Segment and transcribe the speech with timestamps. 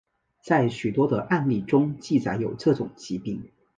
[0.43, 3.51] 在许多的案例中记载有这种疾病。